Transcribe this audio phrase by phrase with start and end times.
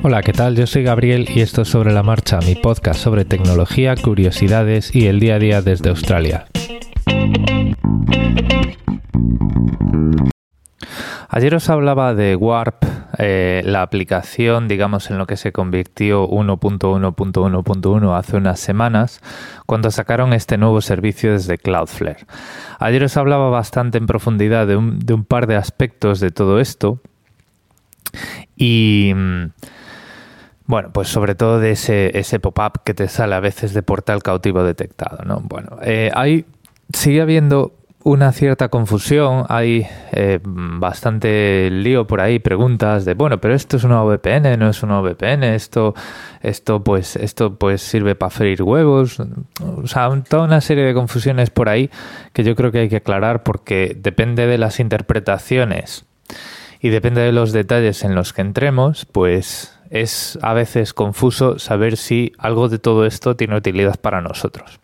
[0.00, 0.54] Hola, ¿qué tal?
[0.54, 5.08] Yo soy Gabriel y esto es Sobre la Marcha, mi podcast sobre tecnología, curiosidades y
[5.08, 6.46] el día a día desde Australia.
[11.28, 12.84] Ayer os hablaba de Warp,
[13.18, 19.20] eh, la aplicación, digamos, en lo que se convirtió 1.1.1.1 hace unas semanas,
[19.66, 22.24] cuando sacaron este nuevo servicio desde Cloudflare.
[22.78, 27.00] Ayer os hablaba bastante en profundidad de un, par de aspectos de todo esto
[28.56, 29.12] y...
[29.12, 29.46] Mm,
[30.68, 34.22] bueno, pues sobre todo de ese, ese pop-up que te sale a veces de portal
[34.22, 35.40] cautivo detectado, ¿no?
[35.40, 36.44] Bueno, eh, hay,
[36.92, 37.72] sigue habiendo
[38.04, 43.84] una cierta confusión, hay eh, bastante lío por ahí, preguntas de, bueno, pero esto es
[43.84, 45.94] una VPN, no es una VPN, esto,
[46.42, 51.48] esto pues, esto pues sirve para freír huevos, o sea, toda una serie de confusiones
[51.48, 51.88] por ahí
[52.34, 56.04] que yo creo que hay que aclarar porque depende de las interpretaciones
[56.80, 61.96] y depende de los detalles en los que entremos, pues es a veces confuso saber
[61.96, 64.80] si algo de todo esto tiene utilidad para nosotros.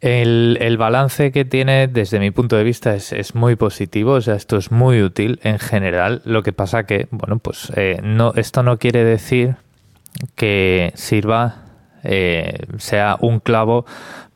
[0.00, 4.56] El, balance que tiene desde mi punto de vista es, muy positivo, o sea, esto
[4.56, 6.22] es muy útil en general.
[6.24, 9.56] Lo que pasa que, bueno, pues eh, no, esto no quiere decir
[10.34, 11.64] que sirva,
[12.04, 13.86] eh, sea un clavo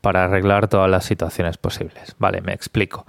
[0.01, 2.15] para arreglar todas las situaciones posibles.
[2.17, 3.05] Vale, me explico.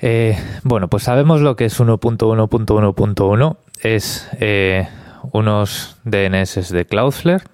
[0.00, 3.56] Eh, bueno, pues sabemos lo que es 1.1.1.1.
[3.80, 4.28] Es
[5.32, 7.44] unos DNS de Cloudflare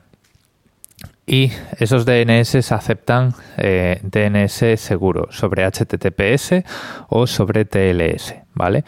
[1.27, 6.65] y esos DNS aceptan eh, DNS seguro sobre HTTPS
[7.09, 8.85] o sobre TLS, ¿vale?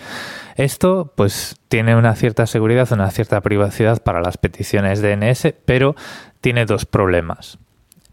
[0.57, 5.97] Esto pues tiene una cierta seguridad, una cierta privacidad para las peticiones DNS, pero
[6.43, 7.59] tiene dos problemas.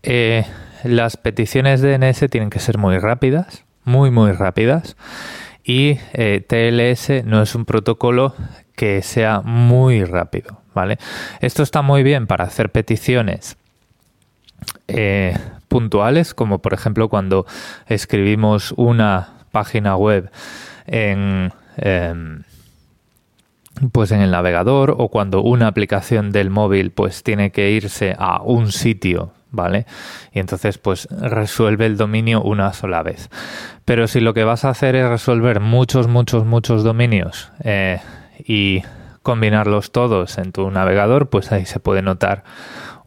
[0.03, 0.45] Eh,
[0.84, 4.95] las peticiones DNS tienen que ser muy rápidas, muy muy rápidas,
[5.66, 8.36] y eh, TLS no es un protocolo
[8.76, 10.98] que sea muy rápido, ¿vale?
[11.40, 13.58] Esto está muy bien para hacer peticiones
[14.88, 15.38] eh,
[15.68, 17.46] puntuales, como por ejemplo cuando
[17.88, 20.31] escribimos una página web
[20.88, 22.44] en, em,
[23.92, 28.42] pues en el navegador o cuando una aplicación del móvil pues tiene que irse a
[28.42, 29.86] un sitio ¿vale?
[30.34, 33.30] Y entonces pues resuelve el dominio una sola vez.
[33.86, 38.00] Pero si lo que vas a hacer es resolver muchos, muchos, muchos dominios eh,
[38.46, 38.84] y
[39.22, 42.44] combinarlos todos en tu navegador, pues ahí se puede notar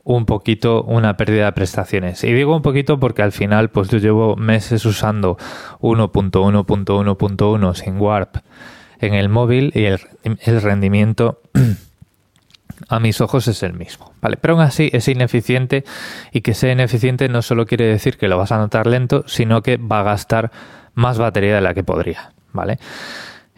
[0.07, 2.23] un poquito una pérdida de prestaciones.
[2.23, 5.37] Y digo un poquito porque al final pues yo llevo meses usando
[5.81, 8.37] 1.1.1.1 sin Warp
[9.01, 11.41] en el móvil y el, el rendimiento
[12.89, 14.37] a mis ojos es el mismo, ¿vale?
[14.37, 15.85] Pero aún así es ineficiente
[16.33, 19.63] y que sea ineficiente no solo quiere decir que lo vas a notar lento, sino
[19.63, 20.53] que va a gastar
[20.95, 22.79] más batería de la que podría, ¿vale?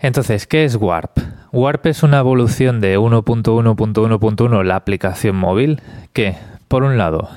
[0.00, 1.19] Entonces, ¿qué es Warp?
[1.53, 5.82] Warp es una evolución de 1.1.1.1, la aplicación móvil,
[6.12, 6.36] que,
[6.69, 7.28] por un lado,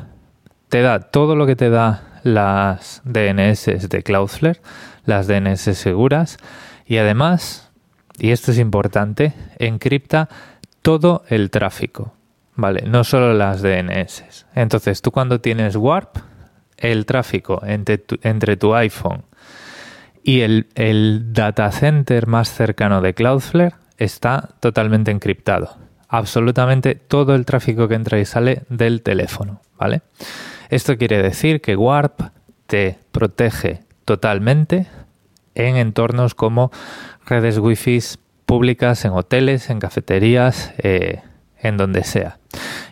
[0.70, 4.62] te da todo lo que te da las DNS de Cloudflare,
[5.06, 6.38] las DNS seguras,
[6.86, 7.72] y además,
[8.20, 10.30] y esto es importante, encripta
[10.84, 12.14] todo el tráfico,
[12.56, 12.84] ¿vale?
[12.86, 14.46] No solo las DNS.
[14.54, 16.18] Entonces, tú cuando tienes Warp,
[16.78, 19.24] el tráfico entre tu, entre tu iPhone
[20.24, 25.78] y el, data center más cercano de Cloudflare está totalmente encriptado.
[26.08, 30.02] Absolutamente todo el tráfico que entra y sale del teléfono, ¿vale?
[30.70, 32.22] Esto quiere decir que Warp
[32.68, 34.88] te protege totalmente
[35.56, 36.72] en entornos como
[37.26, 38.00] redes Wi-Fi
[38.46, 41.22] públicas, en hoteles, en cafeterías, eh,
[41.58, 42.40] en donde sea.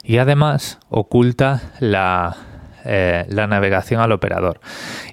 [0.04, 2.38] Y además oculta la,
[2.86, 4.62] eh, la navegación al operador.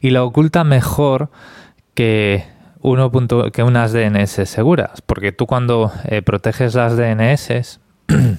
[0.01, 1.31] Y la oculta mejor
[1.97, 2.45] que
[2.83, 3.11] uno
[3.51, 7.81] que unas DNS seguras, porque tú cuando eh, proteges las DNS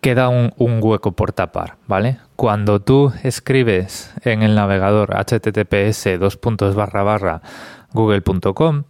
[0.00, 2.18] queda un, un, hueco por tapar, ¿vale?
[2.36, 7.42] Cuando tú escribes en el navegador https dos puntos barra barra
[7.92, 8.84] google.com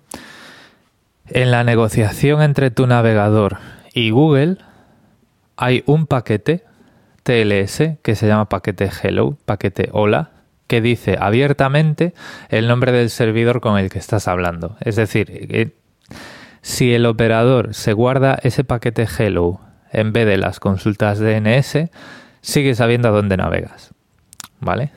[1.28, 3.56] en la negociación entre tu navegador
[3.94, 4.58] y Google
[5.56, 6.64] hay un paquete
[7.22, 10.33] TLS que se llama paquete hello, paquete hola,
[10.66, 12.14] que dice abiertamente
[12.49, 14.76] el nombre del servidor con el que estás hablando.
[14.81, 15.75] Es decir,
[16.62, 19.61] si el operador se guarda ese paquete hello
[19.93, 21.90] en vez de las consultas DNS,
[22.40, 23.93] sigue sabiendo a dónde navegas.
[24.61, 24.90] ¿Vale?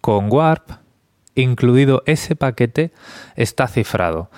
[0.00, 0.70] Con Warp,
[1.34, 2.92] incluido ese paquete,
[3.36, 4.30] está cifrado.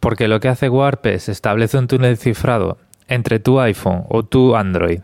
[0.00, 4.54] Porque lo que hace Warp es establece un túnel cifrado entre tu iPhone o tu
[4.54, 5.00] Android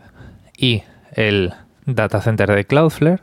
[0.57, 0.83] y
[1.13, 1.53] el
[1.85, 3.21] data center de Cloudflare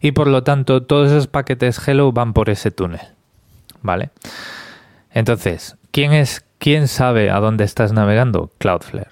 [0.00, 3.00] y por lo tanto todos esos paquetes Hello van por ese túnel.
[3.82, 4.10] ¿Vale?
[5.12, 8.50] Entonces, ¿quién es quién sabe a dónde estás navegando?
[8.58, 9.08] Cloudflare.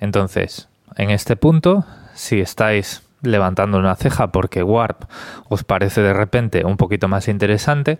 [0.00, 1.84] Entonces, en este punto,
[2.14, 5.04] si estáis levantando una ceja porque Warp
[5.48, 7.98] os parece de repente un poquito más interesante,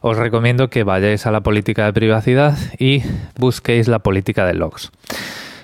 [0.00, 3.02] os recomiendo que vayáis a la política de privacidad y
[3.36, 4.90] busquéis la política de logs.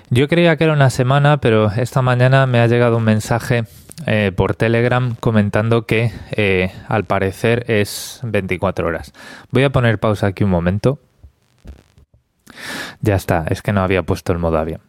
[0.09, 3.65] Yo creía que era una semana, pero esta mañana me ha llegado un mensaje
[4.05, 9.13] eh, por Telegram comentando que eh, al parecer es 24 horas.
[9.51, 10.99] Voy a poner pausa aquí un momento.
[13.01, 14.81] Ya está, es que no había puesto el modo avión.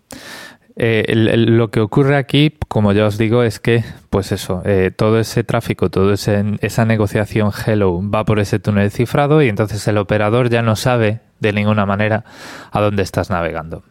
[0.76, 4.62] Eh, lo que ocurre aquí, como ya os digo, es que, pues eso,
[4.96, 9.98] todo ese tráfico, toda esa negociación Hello va por ese túnel cifrado y entonces el
[9.98, 12.24] operador ya no sabe de ninguna manera
[12.70, 13.82] a dónde estás navegando.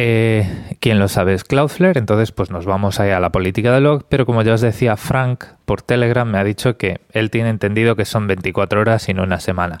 [0.00, 0.46] Eh,
[0.78, 1.34] ¿Quién lo sabe?
[1.34, 4.54] Es Cloudflare, entonces pues nos vamos ahí a la política de log, pero como ya
[4.54, 8.80] os decía, Frank por Telegram me ha dicho que él tiene entendido que son 24
[8.80, 9.78] horas y no una semana.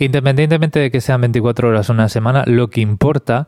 [0.00, 3.46] Independientemente de que sean 24 horas o una semana, lo que importa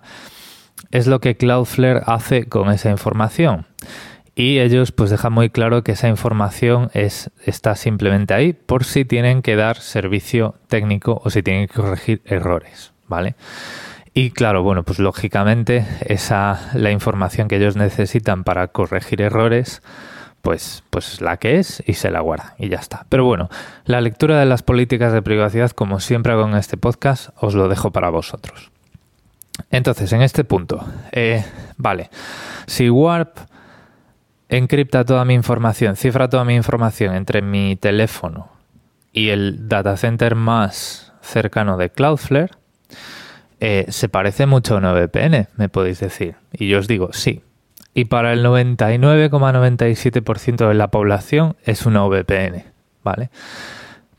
[0.92, 3.66] es lo que Cloudflare hace con esa información.
[4.36, 9.04] Y ellos pues dejan muy claro que esa información es, está simplemente ahí por si
[9.04, 13.34] tienen que dar servicio técnico o si tienen que corregir errores, ¿vale?
[14.14, 19.82] Y claro, bueno, pues lógicamente esa la información que ellos necesitan para corregir errores,
[20.42, 23.06] pues, pues la que es y se la guarda y ya está.
[23.08, 23.48] Pero bueno,
[23.86, 27.68] la lectura de las políticas de privacidad, como siempre hago en este podcast, os lo
[27.68, 28.70] dejo para vosotros.
[29.70, 31.44] Entonces, en este punto, eh,
[31.76, 32.10] vale,
[32.66, 33.38] si Warp
[34.48, 38.50] encripta toda mi información, cifra toda mi información entre mi teléfono
[39.12, 42.50] y el data center más cercano de Cloudflare,
[43.64, 46.34] eh, se parece mucho a una VPN, me podéis decir.
[46.52, 47.42] Y yo os digo, sí.
[47.94, 52.64] Y para el 99,97% de la población es una VPN,
[53.04, 53.30] ¿vale?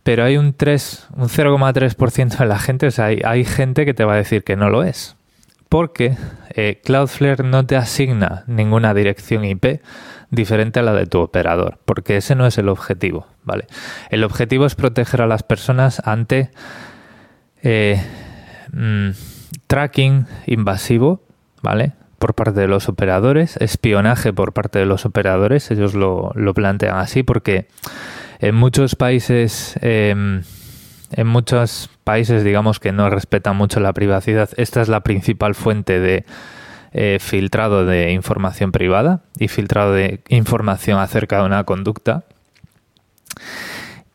[0.03, 4.05] Pero hay un 3, un 0,3% de la gente, o sea, hay, gente que te
[4.05, 5.17] va a decir que no lo es.
[5.67, 6.15] Porque
[6.51, 9.81] eh, Cloudflare no te asigna ninguna dirección IP
[10.29, 13.67] diferente a la de tu operador, porque ese no es el objetivo, ¿vale?
[14.09, 16.49] El objetivo es proteger a las personas ante
[17.61, 18.01] eh,
[18.71, 19.32] mm,
[19.67, 21.21] tracking invasivo,
[21.61, 21.93] ¿vale?
[22.19, 27.23] Por parte de los operadores, espionaje por parte de los operadores, ellos lo, plantean así
[27.23, 27.67] porque
[28.39, 30.43] en muchos países, em,
[31.11, 35.99] en muchos países, digamos que no respetan mucho la privacidad, esta es la principal fuente
[35.99, 36.25] de
[36.93, 42.23] eh, filtrado de información privada y filtrado de información acerca de una conducta.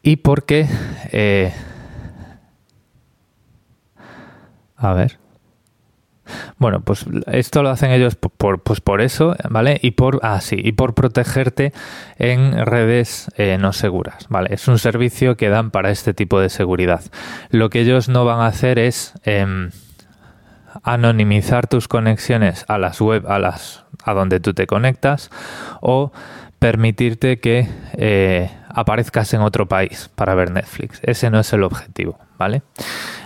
[0.03, 0.69] Y porque
[1.11, 1.53] eh,
[4.79, 5.19] a ver.
[6.59, 9.79] Bueno, pues esto lo hacen ellos por, pues por eso, ¿vale?
[9.83, 11.73] Y por, ah, sí, y por protegerte
[12.19, 14.55] en redes eh, no seguras, ¿vale?
[14.55, 17.03] Es un servicio que dan para este tipo de seguridad.
[17.51, 19.71] Lo que ellos no van a hacer es em,
[20.83, 25.31] anonimizar tus conexiones a las web, a las a donde tú te conectas,
[25.81, 26.13] o
[26.59, 31.01] permitirte que eh, aparezcas en otro país para ver Netflix.
[31.03, 32.63] Ese no es el objetivo, ¿vale?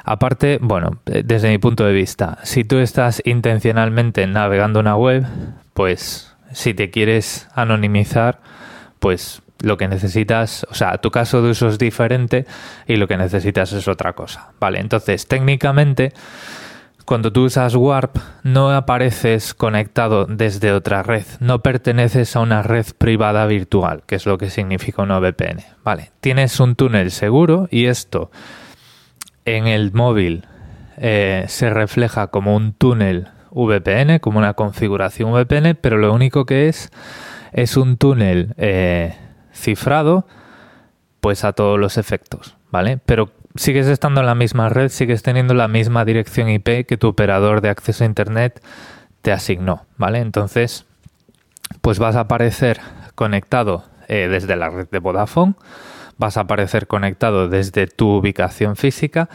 [0.05, 5.25] Aparte, bueno, desde mi punto de vista, si tú estás intencionalmente navegando una web,
[5.75, 8.41] pues si te quieres anonimizar,
[8.99, 12.47] pues lo que necesitas, o sea, tu caso de uso es diferente
[12.87, 14.81] y lo que necesitas es otra cosa, ¿vale?
[14.81, 16.12] Entonces, técnicamente,
[17.04, 22.87] cuando tú usas Warp, no apareces conectado desde otra red, no perteneces a una red
[22.99, 25.62] privada virtual, que es lo que significa una VPN.
[25.85, 28.31] Vale, tienes un túnel seguro y esto
[29.44, 30.46] en el móvil
[30.96, 36.68] eh, se refleja como un túnel VPN, como una configuración VPN, pero lo único que
[36.68, 36.90] es
[37.52, 39.14] es un túnel eh,
[39.52, 40.26] cifrado,
[41.20, 42.99] pues a todos los efectos, ¿vale?
[43.04, 47.08] Pero sigues estando en la misma red, sigues teniendo la misma dirección IP que tu
[47.08, 48.62] operador de acceso a Internet
[49.20, 50.18] te asignó, ¿vale?
[50.18, 50.87] Entonces,
[51.80, 52.80] pues vas a aparecer
[53.14, 55.54] conectado eh, desde la red de Vodafone,
[56.19, 59.28] vas a aparecer conectado desde tu ubicación física.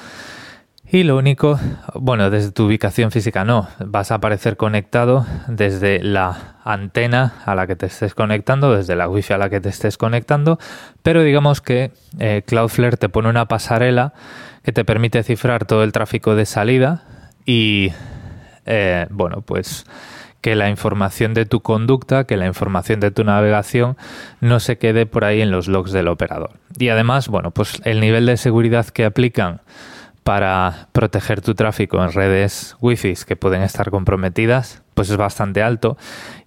[0.89, 1.60] Y lo único,
[1.96, 7.67] bueno, desde tu ubicación física no, vas a aparecer conectado desde la antena a la
[7.67, 10.60] que te estés conectando, desde la wifi a la que te estés conectando,
[11.03, 14.13] pero digamos que eh, Cloudflare te pone una pasarela
[14.63, 17.03] que te permite cifrar todo el tráfico de salida
[17.46, 17.91] y,
[18.65, 19.86] eh, bueno, pues
[20.41, 23.98] que la información de tu conducta, que la información de tu navegación
[24.39, 26.51] no se quede por ahí en los logs del operador.
[26.77, 29.62] Y además, bueno, pues el nivel de seguridad que aplican
[30.27, 35.96] para proteger tu tráfico en redes wifi que pueden estar comprometidas, pues es bastante alto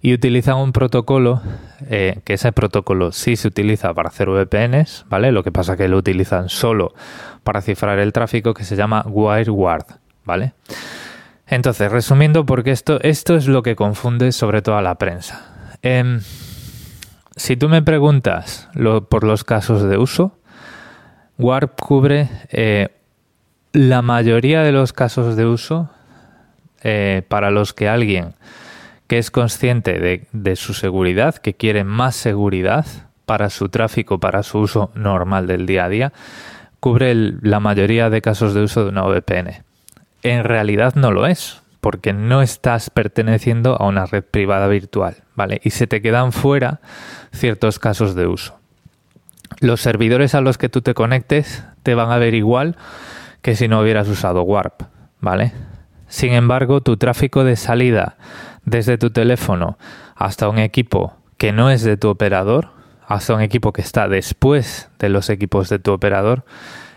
[0.03, 1.41] y utilizan un protocolo
[1.89, 5.31] eh, que ese protocolo sí se utiliza para hacer VPNs, ¿vale?
[5.31, 6.93] Lo que pasa que lo utilizan solo
[7.43, 9.85] para cifrar el tráfico que se llama WireGuard,
[10.25, 10.53] ¿vale?
[11.51, 15.75] Entonces, resumiendo, porque esto, esto es lo que confunde sobre todo a la prensa.
[15.81, 16.21] Em,
[17.35, 18.69] si tú me preguntas
[19.09, 20.39] por los casos de uso,
[21.37, 22.89] Warp cubre eh,
[23.73, 25.89] la mayoría de los casos de uso
[26.83, 28.33] eh, para los que alguien
[29.07, 32.85] que es consciente de, su seguridad, que quiere más seguridad
[33.25, 36.13] para su tráfico, para su uso normal del día a día,
[36.79, 39.65] cubre la mayoría de casos de uso de una VPN.
[40.23, 45.59] En realidad no lo es, porque no estás perteneciendo a una red privada virtual, ¿vale?
[45.63, 46.79] Y se te quedan fuera
[47.33, 48.59] ciertos casos de uso.
[49.59, 52.77] Los servidores a los que tú te conectes te van a ver igual
[53.41, 54.83] que si no hubieras usado Warp,
[55.19, 55.53] ¿vale?
[56.07, 58.17] Sin embargo, tu tráfico de salida
[58.63, 59.77] desde tu teléfono
[60.15, 62.69] hasta un equipo que no es de tu operador,
[63.07, 66.45] hasta un equipo que está después de los equipos de tu operador,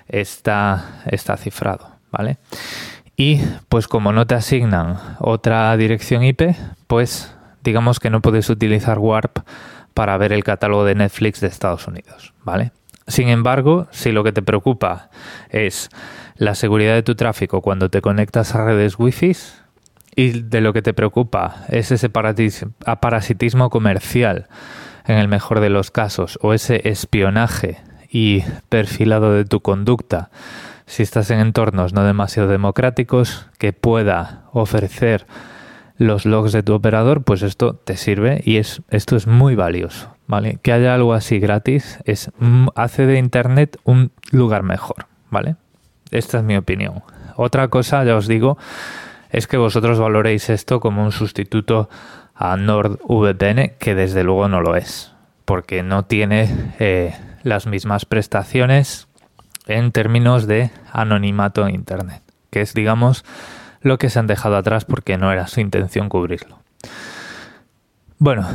[0.09, 2.37] está, está cifrado, ¿vale?
[3.17, 6.57] Y pues como no te asignan otra dirección IP,
[6.87, 9.39] pues digamos que no puedes utilizar Warp
[9.95, 12.73] para ver el catálogo de Netflix de Estados Unidos, ¿vale?
[13.07, 15.11] Sin embargo, si lo que te preocupa
[15.51, 15.91] es
[16.37, 19.37] la seguridad de tu tráfico cuando te conectas a redes Wi-Fi,
[20.17, 24.47] y de lo que te preocupa es ese parasitismo comercial,
[25.07, 27.79] en el mejor de los casos, o ese espionaje
[28.09, 30.31] y perfilado de tu conducta,
[30.87, 35.27] si estás en entornos no demasiado democráticos, que pueda ofrecer
[35.97, 40.15] los logs de tu operador, pues esto te sirve y es, esto es muy valioso,
[40.27, 40.59] ¿vale?
[40.63, 42.31] Que haya algo así gratis es,
[42.75, 45.57] hace de Internet un lugar mejor, ¿vale?
[46.11, 47.03] Esta es mi opinión.
[47.37, 48.59] Otra cosa, ya os digo,
[49.31, 51.89] es que vosotros valoréis esto como un sustituto
[52.35, 55.13] a NordVPN, que desde luego no lo es,
[55.45, 59.09] porque no tiene eh, las mismas prestaciones
[59.67, 63.25] en términos de anonimato en Internet, que es, digamos,
[63.81, 66.59] lo que se han dejado atrás porque no era su intención cubrirlo.
[68.19, 68.47] Bueno,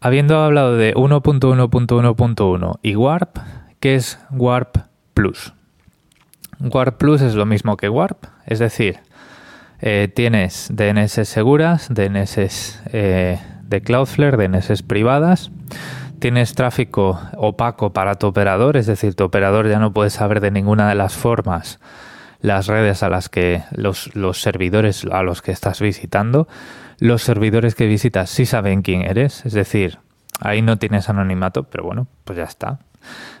[0.00, 3.38] habiendo hablado de 1.1.1.1 y Warp,
[3.80, 4.78] ¿qué es Warp
[5.14, 5.52] Plus?
[6.60, 9.00] Warp Plus es lo mismo que Warp, es decir,
[9.80, 15.50] eh, tienes DNS seguras, DNS eh, de Cloudflare, DNS privadas.
[16.22, 20.52] Tienes tráfico opaco para tu operador, es decir, tu operador ya no puede saber de
[20.52, 21.80] ninguna de las formas
[22.40, 26.46] las redes a las que los, servidores a los que estás visitando.
[27.00, 29.98] Los servidores que visitas sí saben quién eres, es decir,
[30.38, 32.78] ahí no tienes anonimato, pero bueno, pues ya está.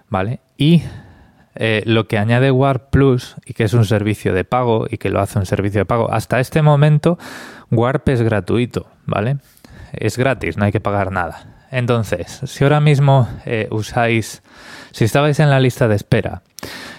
[0.08, 0.40] ¿Vale?
[0.56, 0.82] Y
[1.54, 5.08] eh, lo que añade Warp Plus y que es un servicio de pago y que
[5.08, 7.16] lo hace un servicio de pago, hasta este momento
[7.70, 9.36] Warp es gratuito, ¿vale?
[9.92, 11.51] Es gratis, no hay que pagar nada.
[11.72, 14.42] Entonces, si ahora mismo eh, usáis,
[14.92, 16.42] si estabais en la lista de espera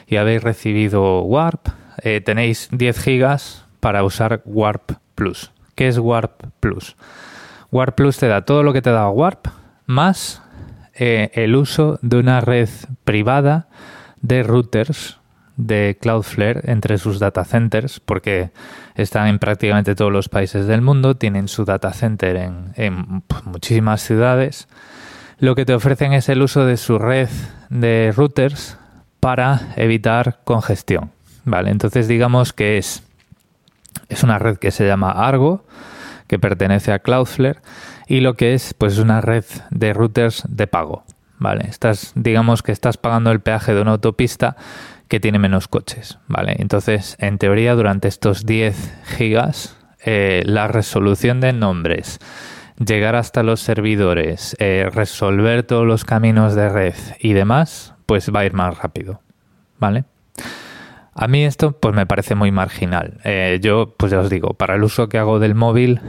[0.07, 1.67] y habéis recibido Warp,
[2.01, 5.51] eh, tenéis 10 gigas para usar Warp Plus.
[5.75, 6.97] ¿Qué es Warp Plus?
[7.71, 9.47] Warp Plus te da todo lo que te da Warp
[9.85, 10.41] más
[10.95, 12.69] el uso de una red
[13.03, 13.67] privada
[14.21, 15.19] de routers
[15.55, 18.51] de Cloudflare entre sus data centers, porque
[18.95, 22.35] están en prácticamente todos los países del mundo, tienen su data center
[22.75, 24.67] en, pues, muchísimas ciudades.
[25.39, 27.29] Lo que te ofrecen es el uso de su red
[27.69, 28.77] de routers
[29.19, 31.11] para evitar congestión.
[31.45, 33.03] Vale, entonces digamos que es,
[34.09, 35.65] es una red que se llama Argo,
[36.27, 37.59] que pertenece a Cloudflare,
[38.07, 41.03] y lo que es, pues, una red de routers de pago.
[41.43, 41.65] ¿vale?
[41.67, 44.55] Estás, digamos que estás pagando el peaje de una autopista
[45.13, 46.55] que tiene menos coches, ¿vale?
[46.57, 52.17] Entonces, en teoría, durante estos 10 gigas, eh, la resolución de nombres,
[52.83, 58.39] llegar hasta los servidores, eh, resolver todos los caminos de red y demás, pues va
[58.39, 59.21] a ir más rápido,
[59.77, 60.05] ¿vale?
[61.13, 63.19] A mí esto pues me parece muy marginal.
[63.23, 66.01] Eh, yo, pues ya os digo, para el uso que hago del móvil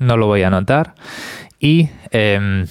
[0.00, 0.96] no lo voy a notar
[1.60, 2.66] y em,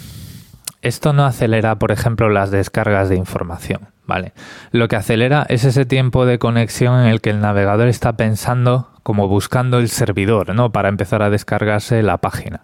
[0.82, 4.34] esto no acelera, por ejemplo, las descargas de información, ¿vale?
[4.72, 8.90] Lo que acelera es ese tiempo de conexión en el que el navegador está pensando
[9.04, 10.72] como buscando el servidor, ¿no?
[10.72, 12.62] Para empezar a descargarse la página.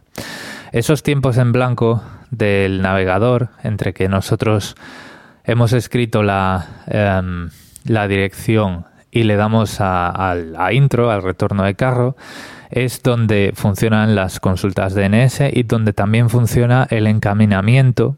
[0.71, 4.75] Esos tiempos en blanco del navegador, entre que nosotros
[5.43, 7.49] hemos escrito la, em,
[7.85, 12.15] dirección y le damos a, a intro, al retorno de carro,
[12.71, 18.17] es donde funcionan las consultas DNS y donde también funciona el encaminamiento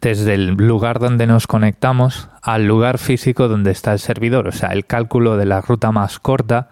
[0.00, 4.70] desde el lugar donde nos conectamos al lugar físico donde está el servidor, o sea,
[4.70, 6.68] el cálculo de la ruta más corta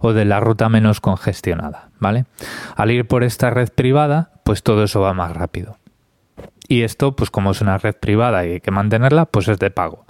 [0.00, 2.26] o de la ruta menos congestionada, ¿vale?
[2.76, 5.76] Al ir por esta red privada, pues todo eso va más rápido.
[6.68, 9.70] Y esto, pues como es una red privada y hay que mantenerla, pues es de
[9.70, 10.06] pago.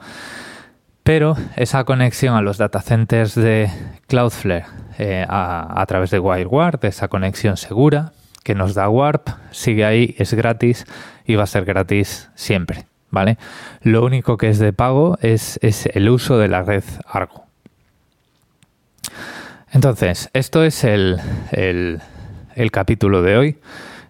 [1.05, 3.71] pero esa conexión a los datacenters de
[4.09, 4.67] Cloudflare
[4.99, 8.12] eh, a, través de WireGuard, esa conexión segura
[8.45, 10.85] que nos da Warp, sigue ahí, es gratis
[11.28, 13.38] y va a ser gratis siempre, ¿vale?
[13.82, 17.44] Lo único que es de pago es, es el uso de la red Argo.
[19.70, 21.20] Entonces, esto es el,
[21.52, 22.00] el,
[22.56, 23.58] el capítulo de hoy.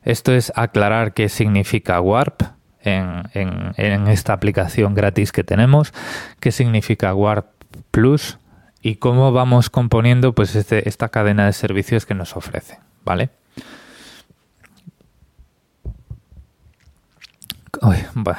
[0.04, 2.42] Esto es aclarar qué significa Warp,
[2.82, 5.92] en, esta aplicación gratis que tenemos,
[6.40, 7.46] qué significa Warp
[7.90, 8.38] Plus
[8.80, 13.30] y cómo vamos componiendo pues este, esta cadena de servicios que nos ofrece, ¿vale?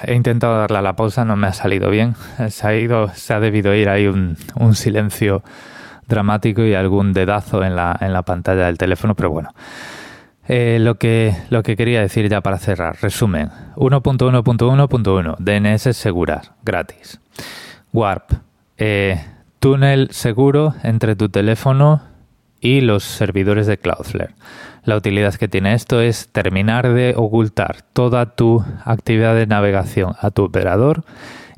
[0.04, 2.16] He intentado darle a la pausa, no me ha salido bien.
[2.50, 4.36] Se ha, ido, se ha debido ir ahí un,
[4.74, 5.44] silencio
[6.08, 9.54] dramático y algún dedazo en la, en la pantalla del teléfono, pero bueno.
[10.48, 17.20] Eh, lo, que, lo que quería decir ya para cerrar, resumen, 1.1.1.1, DNS seguras, gratis.
[17.94, 18.32] Warp,
[18.78, 19.24] eh,
[19.60, 22.02] túnel seguro entre tu teléfono
[22.62, 24.36] y los servidores de Cloudflare.
[24.84, 30.32] La utilidad que tiene esto es terminar de ocultar toda tu actividad de navegación a
[30.32, 31.04] tu operador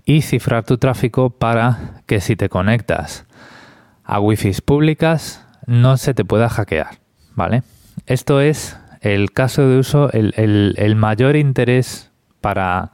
[0.06, 3.26] y cifrar tu tráfico para que si te conectas
[4.04, 7.00] a wifi públicas no se te pueda hackear,
[7.36, 7.64] ¿vale?
[8.06, 12.92] Esto es el caso de uso, el, mayor interés para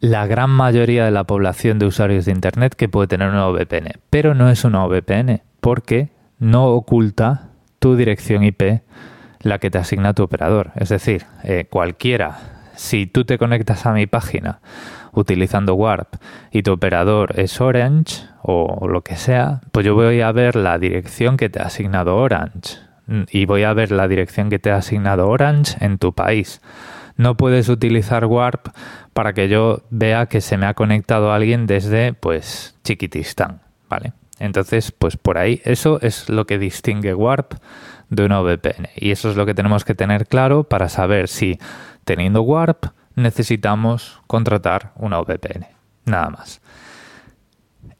[0.00, 4.00] la gran mayoría de la población de usuarios de Internet que puede tener una VPN.
[4.10, 7.48] Pero no es una VPN porque no oculta
[7.78, 8.82] tu dirección IP
[9.40, 10.72] la que te asigna tu operador.
[10.76, 12.38] Es decir, eh, cualquiera,
[12.76, 14.60] si tú te conectas a mi página
[15.12, 16.16] utilizando Warp
[16.50, 20.78] y tu operador es Orange o lo que sea, pues yo voy a ver la
[20.78, 22.78] dirección que te ha asignado Orange
[23.30, 26.60] y voy a ver la dirección que te ha asignado Orange en tu país.
[27.16, 28.68] No puedes utilizar Warp
[29.12, 34.12] para que yo vea que se me ha conectado alguien desde pues Chiquitistán, ¿vale?
[34.38, 37.54] Entonces, pues por ahí eso es lo que distingue Warp
[38.10, 41.58] de una VPN y eso es lo que tenemos que tener claro para saber si
[42.04, 45.66] teniendo Warp necesitamos contratar una VPN.
[46.04, 46.60] Nada más.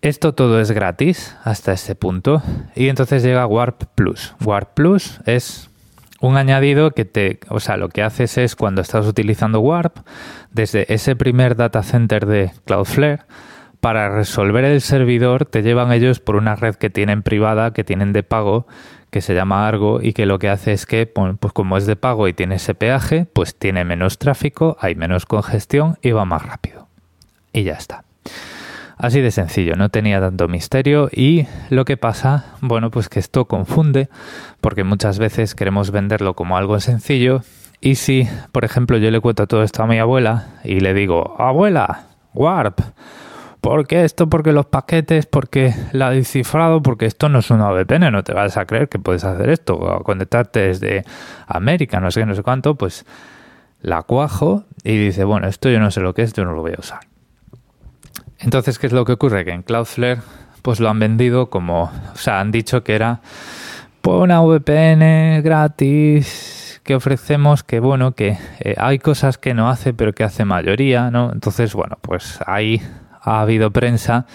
[0.02, 2.42] Esto todo es gratis hasta este punto
[2.74, 4.34] y entonces llega Warp Plus.
[4.44, 5.70] Warp Plus es
[6.20, 9.98] un añadido que te, o sea, lo que haces es cuando estás utilizando Warp
[10.50, 13.22] desde ese primer data center de Cloudflare
[13.84, 18.14] para resolver el servidor te llevan ellos por una red que tienen privada, que tienen
[18.14, 18.66] de pago,
[19.10, 21.94] que se llama Argo y que lo que hace es que, pues como es de
[21.94, 26.46] pago y tiene ese peaje, pues tiene menos tráfico, hay menos congestión y va más
[26.46, 26.88] rápido.
[27.52, 28.04] Y ya está.
[28.96, 33.44] Así de sencillo, no tenía tanto misterio y lo que pasa, bueno, pues que esto
[33.44, 34.08] confunde
[34.62, 37.42] porque muchas veces queremos venderlo como algo sencillo
[37.82, 41.36] y si, por ejemplo, yo le cuento todo esto a mi abuela y le digo,
[41.38, 42.80] abuela, Warp,
[43.64, 44.28] ¿por qué esto?
[44.28, 48.58] Porque los paquetes, porque la descifrado, porque esto no es una VPN, no te vas
[48.58, 51.02] a creer que puedes hacer esto, o conectarte desde
[51.46, 53.06] América, no sé qué, no sé cuánto, pues
[53.80, 56.60] la cuajo y dice, bueno, esto yo no sé lo que es, yo no lo
[56.60, 57.00] voy a usar.
[58.38, 59.46] Entonces, ¿qué es lo que ocurre?
[59.46, 60.20] Que en Cloudflare
[60.60, 63.22] pues lo han vendido como, o sea, han dicho que era
[64.02, 69.94] pues, una VPN gratis que ofrecemos que bueno, que eh, hay cosas que no hace
[69.94, 71.32] pero que hace mayoría, ¿no?
[71.32, 72.82] Entonces, bueno, pues ahí
[73.24, 74.26] ha habido prensa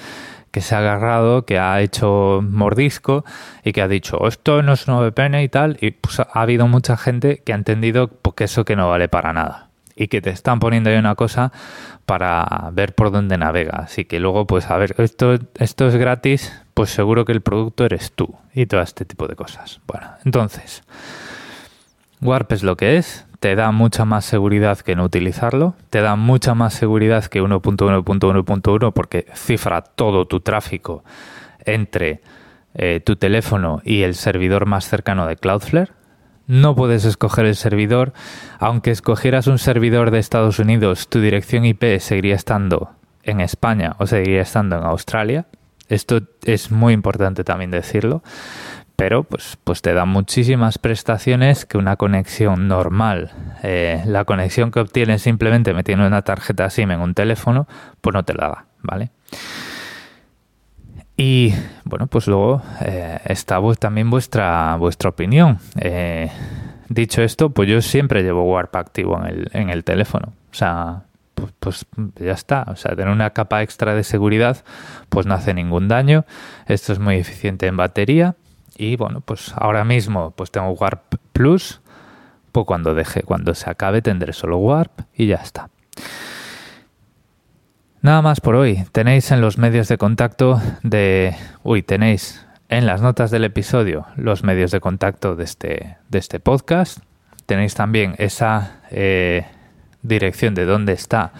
[0.52, 3.23] que se ha agarrado, que ha hecho mordisco
[3.63, 6.67] y que ha dicho esto no es una VPN y tal, y pues ha habido
[6.67, 10.21] mucha gente que ha entendido pues, que eso que no vale para nada y que
[10.21, 11.52] te están poniendo ahí una cosa
[12.06, 13.82] para ver por dónde navega.
[13.84, 17.86] Así que luego, pues a ver, esto, esto es gratis, pues seguro que el producto
[17.86, 19.82] eres tú y todo este tipo de cosas.
[19.86, 20.84] Bueno, entonces,
[22.21, 26.15] Warp es lo que es, te da mucha más seguridad que no utilizarlo, te da
[26.15, 31.03] mucha más seguridad que 1.1.1.1 porque cifra todo tu tráfico
[31.65, 32.21] entre
[32.73, 35.91] eh, tu teléfono y el servidor más cercano de Cloudflare
[36.49, 38.12] no puedes escoger el servidor.
[38.58, 42.89] Aunque escogieras un servidor de Estados Unidos, tu dirección IP seguiría estando
[43.21, 45.45] en España o seguiría estando en Australia.
[45.89, 48.23] Esto es muy importante también decirlo.
[49.00, 53.32] Pero pues, pues te da muchísimas prestaciones que una conexión normal.
[53.64, 57.66] Eh, la conexión que obtienes simplemente metiendo una tarjeta SIM en un teléfono,
[58.02, 59.12] pues no te la da, ¿vale?
[61.16, 61.54] Y
[61.86, 65.60] bueno, pues luego eh, está también vuestra, vuestra opinión.
[65.80, 66.30] Eh,
[66.90, 70.34] dicho esto, pues yo siempre llevo Warp activo en el, en el teléfono.
[70.52, 71.04] O sea,
[71.36, 71.86] pues, pues,
[72.18, 72.66] ya está.
[72.68, 74.58] O sea, tener una capa extra de seguridad,
[75.08, 76.26] pues no hace ningún daño.
[76.68, 78.36] Esto es muy eficiente en batería.
[78.80, 81.82] Y bueno, pues ahora mismo pues tengo Warp Plus.
[82.54, 85.70] Pues cuando deje, cuando se acabe tendré solo Warp y ya está.
[88.02, 88.86] Nada más por hoy.
[88.94, 91.36] Tenéis en los medios de contacto de...
[91.62, 96.39] Uy, tenéis en las notas del episodio los medios de contacto de este, de este
[96.39, 97.00] podcast.
[97.46, 99.46] Tenéis también esa eh,
[100.04, 101.34] dirección de dónde está,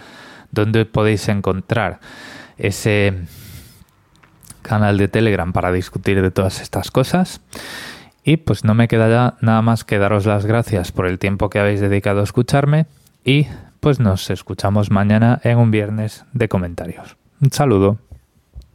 [0.50, 2.00] dónde podéis encontrar
[2.58, 3.14] ese
[4.62, 7.40] canal de Telegram para discutir de todas estas cosas.
[8.24, 11.50] Y pues no me queda ya nada más que daros las gracias por el tiempo
[11.50, 12.86] que habéis dedicado a escucharme
[13.24, 13.46] y
[13.80, 17.16] pues nos escuchamos mañana en un viernes de comentarios.
[17.40, 17.98] Un saludo.